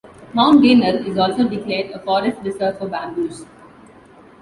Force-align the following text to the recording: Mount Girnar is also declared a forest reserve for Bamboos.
Mount 0.33 0.63
Girnar 0.63 1.05
is 1.05 1.15
also 1.19 1.47
declared 1.47 1.91
a 1.91 1.99
forest 1.99 2.39
reserve 2.41 2.79
for 2.79 2.87
Bamboos. 2.87 3.45